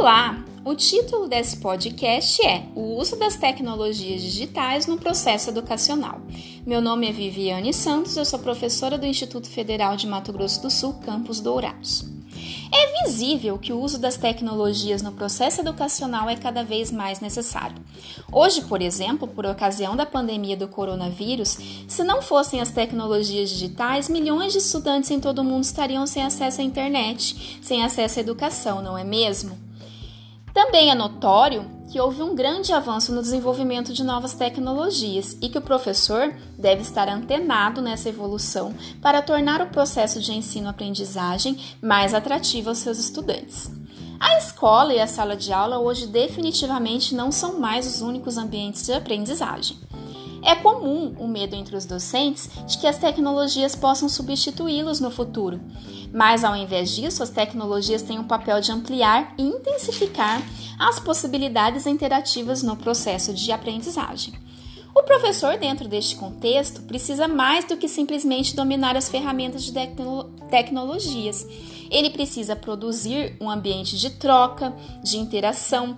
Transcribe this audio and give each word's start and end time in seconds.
Olá! 0.00 0.42
O 0.64 0.74
título 0.74 1.28
desse 1.28 1.58
podcast 1.58 2.40
é 2.46 2.64
O 2.74 2.96
uso 2.98 3.16
das 3.16 3.36
tecnologias 3.36 4.22
digitais 4.22 4.86
no 4.86 4.96
processo 4.96 5.50
educacional. 5.50 6.22
Meu 6.66 6.80
nome 6.80 7.06
é 7.06 7.12
Viviane 7.12 7.74
Santos, 7.74 8.16
eu 8.16 8.24
sou 8.24 8.38
professora 8.38 8.96
do 8.96 9.04
Instituto 9.04 9.46
Federal 9.46 9.96
de 9.96 10.06
Mato 10.06 10.32
Grosso 10.32 10.62
do 10.62 10.70
Sul, 10.70 10.94
Campus 11.04 11.38
Dourados. 11.38 12.06
É 12.72 13.04
visível 13.04 13.58
que 13.58 13.74
o 13.74 13.78
uso 13.78 13.98
das 13.98 14.16
tecnologias 14.16 15.02
no 15.02 15.12
processo 15.12 15.60
educacional 15.60 16.30
é 16.30 16.34
cada 16.36 16.64
vez 16.64 16.90
mais 16.90 17.20
necessário. 17.20 17.76
Hoje, 18.32 18.62
por 18.62 18.80
exemplo, 18.80 19.28
por 19.28 19.44
ocasião 19.44 19.94
da 19.94 20.06
pandemia 20.06 20.56
do 20.56 20.66
coronavírus, 20.66 21.58
se 21.86 22.02
não 22.02 22.22
fossem 22.22 22.62
as 22.62 22.70
tecnologias 22.70 23.50
digitais, 23.50 24.08
milhões 24.08 24.54
de 24.54 24.60
estudantes 24.60 25.10
em 25.10 25.20
todo 25.20 25.40
o 25.40 25.44
mundo 25.44 25.64
estariam 25.64 26.06
sem 26.06 26.22
acesso 26.22 26.62
à 26.62 26.64
internet, 26.64 27.58
sem 27.60 27.84
acesso 27.84 28.18
à 28.18 28.22
educação, 28.22 28.80
não 28.80 28.96
é 28.96 29.04
mesmo? 29.04 29.68
Também 30.52 30.90
é 30.90 30.94
notório 30.94 31.64
que 31.90 32.00
houve 32.00 32.22
um 32.22 32.34
grande 32.34 32.72
avanço 32.72 33.12
no 33.12 33.20
desenvolvimento 33.20 33.92
de 33.92 34.04
novas 34.04 34.32
tecnologias 34.34 35.36
e 35.42 35.48
que 35.48 35.58
o 35.58 35.62
professor 35.62 36.32
deve 36.56 36.82
estar 36.82 37.08
antenado 37.08 37.80
nessa 37.80 38.08
evolução 38.08 38.74
para 39.02 39.22
tornar 39.22 39.60
o 39.60 39.70
processo 39.70 40.20
de 40.20 40.32
ensino-aprendizagem 40.32 41.58
mais 41.82 42.14
atrativo 42.14 42.68
aos 42.68 42.78
seus 42.78 42.98
estudantes. 42.98 43.70
A 44.20 44.38
escola 44.38 44.92
e 44.92 45.00
a 45.00 45.06
sala 45.06 45.34
de 45.34 45.52
aula 45.52 45.78
hoje 45.78 46.06
definitivamente 46.06 47.14
não 47.14 47.32
são 47.32 47.58
mais 47.58 47.86
os 47.86 48.02
únicos 48.02 48.36
ambientes 48.36 48.84
de 48.84 48.92
aprendizagem. 48.92 49.78
É 50.42 50.54
comum 50.54 51.14
o 51.18 51.28
medo 51.28 51.54
entre 51.54 51.76
os 51.76 51.84
docentes 51.84 52.48
de 52.66 52.78
que 52.78 52.86
as 52.86 52.98
tecnologias 52.98 53.74
possam 53.74 54.08
substituí-los 54.08 55.00
no 55.00 55.10
futuro, 55.10 55.60
mas 56.12 56.44
ao 56.44 56.56
invés 56.56 56.90
disso, 56.90 57.22
as 57.22 57.30
tecnologias 57.30 58.02
têm 58.02 58.18
o 58.18 58.24
papel 58.24 58.60
de 58.60 58.72
ampliar 58.72 59.34
e 59.36 59.42
intensificar 59.42 60.42
as 60.78 60.98
possibilidades 60.98 61.86
interativas 61.86 62.62
no 62.62 62.76
processo 62.76 63.34
de 63.34 63.52
aprendizagem. 63.52 64.34
O 64.94 65.02
professor, 65.04 65.56
dentro 65.56 65.86
deste 65.86 66.16
contexto, 66.16 66.82
precisa 66.82 67.28
mais 67.28 67.64
do 67.64 67.76
que 67.76 67.86
simplesmente 67.86 68.56
dominar 68.56 68.96
as 68.96 69.08
ferramentas 69.08 69.62
de 69.62 69.72
tecnologias. 70.50 71.46
Ele 71.90 72.10
precisa 72.10 72.56
produzir 72.56 73.36
um 73.40 73.48
ambiente 73.48 73.96
de 73.96 74.10
troca, 74.10 74.74
de 75.02 75.16
interação, 75.16 75.96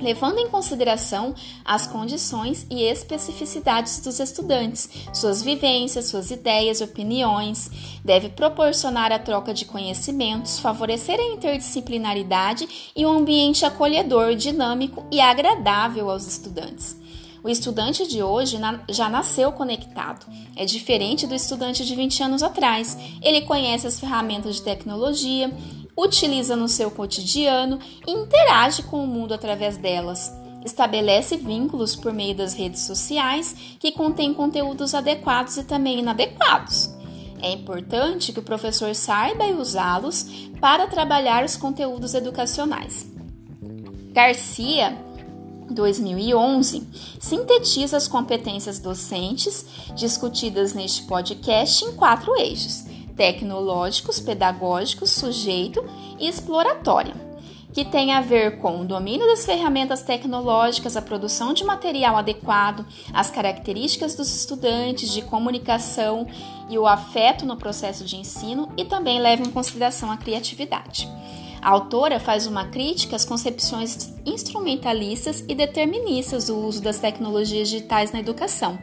levando 0.00 0.38
em 0.38 0.48
consideração 0.48 1.34
as 1.64 1.86
condições 1.86 2.66
e 2.70 2.82
especificidades 2.82 4.00
dos 4.00 4.18
estudantes, 4.20 4.88
suas 5.12 5.42
vivências, 5.42 6.06
suas 6.06 6.30
ideias, 6.30 6.80
opiniões, 6.80 7.70
deve 8.04 8.28
proporcionar 8.28 9.12
a 9.12 9.18
troca 9.18 9.52
de 9.52 9.64
conhecimentos, 9.64 10.58
favorecer 10.58 11.18
a 11.18 11.34
interdisciplinaridade 11.34 12.92
e 12.94 13.04
um 13.06 13.18
ambiente 13.18 13.64
acolhedor, 13.64 14.34
dinâmico 14.34 15.04
e 15.10 15.20
agradável 15.20 16.10
aos 16.10 16.26
estudantes. 16.26 16.96
O 17.42 17.48
estudante 17.48 18.06
de 18.06 18.20
hoje 18.20 18.58
já 18.88 19.08
nasceu 19.08 19.52
conectado. 19.52 20.26
É 20.56 20.64
diferente 20.64 21.26
do 21.26 21.34
estudante 21.34 21.86
de 21.86 21.94
20 21.94 22.24
anos 22.24 22.42
atrás. 22.42 22.98
Ele 23.22 23.42
conhece 23.42 23.86
as 23.86 23.98
ferramentas 23.98 24.56
de 24.56 24.62
tecnologia, 24.62 25.50
utiliza 25.98 26.54
no 26.54 26.68
seu 26.68 26.92
cotidiano 26.92 27.80
e 28.06 28.12
interage 28.12 28.84
com 28.84 29.02
o 29.02 29.06
mundo 29.06 29.34
através 29.34 29.76
delas. 29.76 30.32
Estabelece 30.64 31.36
vínculos 31.36 31.96
por 31.96 32.12
meio 32.12 32.36
das 32.36 32.54
redes 32.54 32.82
sociais 32.82 33.54
que 33.80 33.90
contêm 33.90 34.32
conteúdos 34.32 34.94
adequados 34.94 35.56
e 35.56 35.64
também 35.64 35.98
inadequados. 35.98 36.90
É 37.40 37.50
importante 37.50 38.32
que 38.32 38.38
o 38.38 38.42
professor 38.42 38.94
saiba 38.94 39.46
usá-los 39.46 40.26
para 40.60 40.86
trabalhar 40.86 41.44
os 41.44 41.56
conteúdos 41.56 42.14
educacionais. 42.14 43.06
Garcia 44.12 44.96
2011 45.70 46.82
sintetiza 47.20 47.96
as 47.96 48.08
competências 48.08 48.78
docentes 48.78 49.64
discutidas 49.94 50.72
neste 50.72 51.02
podcast 51.02 51.84
em 51.84 51.92
quatro 51.92 52.36
eixos: 52.36 52.87
tecnológicos, 53.18 54.20
pedagógicos, 54.20 55.10
sujeito 55.10 55.84
e 56.20 56.28
exploratória, 56.28 57.14
que 57.72 57.84
tem 57.84 58.12
a 58.12 58.20
ver 58.20 58.58
com 58.58 58.80
o 58.80 58.84
domínio 58.84 59.26
das 59.26 59.44
ferramentas 59.44 60.02
tecnológicas, 60.02 60.96
a 60.96 61.02
produção 61.02 61.52
de 61.52 61.64
material 61.64 62.16
adequado, 62.16 62.86
as 63.12 63.28
características 63.28 64.14
dos 64.14 64.34
estudantes 64.34 65.12
de 65.12 65.22
comunicação 65.22 66.28
e 66.70 66.78
o 66.78 66.86
afeto 66.86 67.44
no 67.44 67.56
processo 67.56 68.04
de 68.04 68.16
ensino 68.16 68.72
e 68.76 68.84
também 68.84 69.20
leva 69.20 69.42
em 69.42 69.50
consideração 69.50 70.10
a 70.12 70.16
criatividade. 70.16 71.08
A 71.60 71.70
autora 71.70 72.20
faz 72.20 72.46
uma 72.46 72.66
crítica 72.66 73.16
às 73.16 73.24
concepções 73.24 74.14
instrumentalistas 74.24 75.44
e 75.48 75.56
deterministas 75.56 76.46
do 76.46 76.56
uso 76.56 76.80
das 76.80 77.00
tecnologias 77.00 77.68
digitais 77.68 78.12
na 78.12 78.20
educação, 78.20 78.78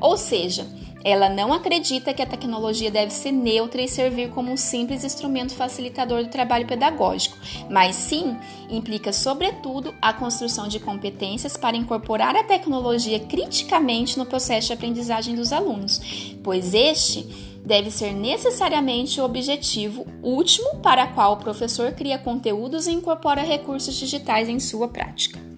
ou 0.00 0.16
seja, 0.16 0.64
ela 1.04 1.28
não 1.28 1.52
acredita 1.52 2.12
que 2.12 2.22
a 2.22 2.26
tecnologia 2.26 2.90
deve 2.90 3.12
ser 3.12 3.32
neutra 3.32 3.80
e 3.80 3.88
servir 3.88 4.30
como 4.30 4.52
um 4.52 4.56
simples 4.56 5.04
instrumento 5.04 5.54
facilitador 5.54 6.22
do 6.22 6.30
trabalho 6.30 6.66
pedagógico, 6.66 7.36
mas 7.70 7.96
sim 7.96 8.36
implica, 8.68 9.12
sobretudo, 9.12 9.94
a 10.00 10.12
construção 10.12 10.68
de 10.68 10.78
competências 10.78 11.56
para 11.56 11.76
incorporar 11.76 12.36
a 12.36 12.44
tecnologia 12.44 13.18
criticamente 13.20 14.18
no 14.18 14.26
processo 14.26 14.68
de 14.68 14.72
aprendizagem 14.74 15.34
dos 15.34 15.52
alunos, 15.52 16.00
pois 16.42 16.74
este 16.74 17.50
deve 17.64 17.90
ser 17.90 18.12
necessariamente 18.12 19.20
o 19.20 19.24
objetivo 19.24 20.06
último 20.22 20.76
para 20.76 21.06
qual 21.08 21.34
o 21.34 21.36
professor 21.36 21.92
cria 21.92 22.18
conteúdos 22.18 22.86
e 22.86 22.92
incorpora 22.92 23.42
recursos 23.42 23.94
digitais 23.94 24.48
em 24.48 24.58
sua 24.58 24.88
prática. 24.88 25.49